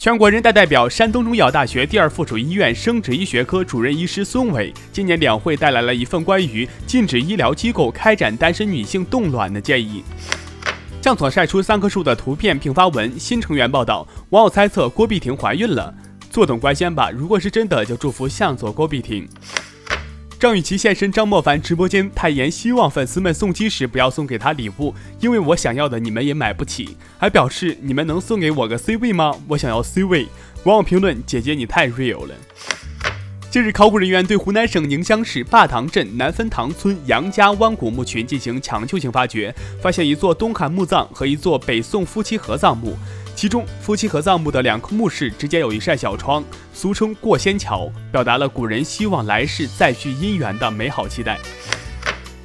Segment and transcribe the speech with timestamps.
[0.00, 10.02] 全国人大代表、山东中医药大学第二附属医院生殖医学科主任医师孙伟今年两会带来了一份关于禁止医疗机构开展单身女性冻卵的建议。
[11.02, 15.94] 向佐晒出三棵树的图片并发文，新成员报道，网友猜测郭碧婷怀孕了，
[16.30, 17.10] 坐等官宣吧。
[17.10, 19.28] 如果是真的，就祝福向佐、郭碧婷。
[20.40, 26.96] 张雨绮现身张莫凡直播间，坦言希望粉丝们送机时不要送给他礼物，因为我想要的你们也买不起。
[27.18, 29.34] 还表示你们能送给我个 C 位吗？
[29.48, 30.28] 我想要 C 位。
[30.64, 32.34] 网友评论：姐姐你太 real 了。
[33.50, 42.96] 近日，考古人员对湖南省宁乡市坝塘镇南分塘村杨家湾古墓群进行抢救性发掘，发现一座东汉墓葬和一座北宋夫妻合葬墓。
[43.40, 46.44] 其中，夫妻合葬墓的两棵墓室之间有一扇小窗，
[46.74, 51.38] 俗称过仙桥，表达了古人希望来世再续姻缘的美好期待。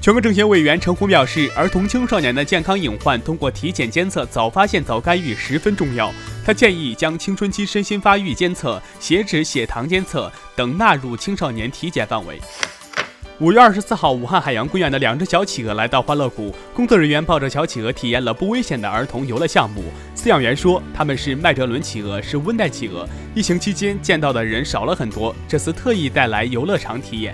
[0.00, 6.12] 全国政协委员陈红表示，儿童青少年的健康隐患通过体检监测早发现早干预十分重要。
[6.44, 12.40] 他建议将青春期身心发育监测、血脂、血糖监测等纳入青少年体检范围。
[13.38, 19.84] 五月二十四号，武汉海洋公园的两只小企鹅来到欢乐谷，工作人员抱着小企鹅体验了不危险的儿童游乐项目。
[20.26, 23.08] 饲养员说，他们是麦哲伦企鹅，是温带企鹅。
[23.32, 27.32] 疫情期间见到的人少了很多，这次特意带来游乐场体验。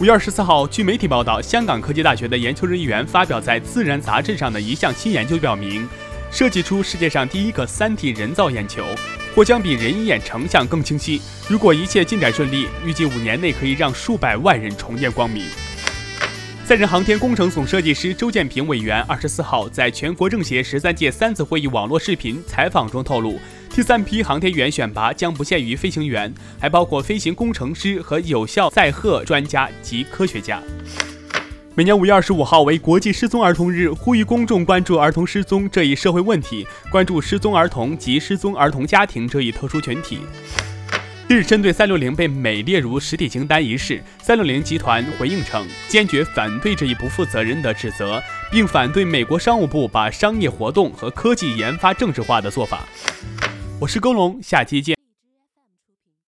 [0.00, 5.86] 五月二十四号，据媒体报道，香港科技大学的研究人员发表在《自然》杂志上的一项新研究表明，
[6.30, 8.82] 设计出世界上第一个三 D 人造眼球。
[9.34, 11.20] 或将比人眼成像更清晰。
[11.50, 15.44] 如果一切进展顺利，预计五年内可以让数百万人重见光明。
[16.66, 30.58] 载人航天工程总设计师周建平委员二十四号在全国政协十三届三次会议网络视频采访中透露，第三批航天员选拔将不限于飞行员，还包括飞行工程师和有效载荷专家及科学家。
[31.74, 40.20] 每年五月二十五号为国际失踪儿童日，呼吁公众关注儿童失踪这一社会问题，关注失踪儿童及失踪儿童家庭这一特殊群体。
[41.26, 52.84] 日，针对三六零被美列入实体清单一事，三六零集团回应称，坚决反对这一不负责任的指责，并反对美国商务部把商业活动和科技研发政治化的做法。
[53.80, 55.03] 我是耕龙，下期见。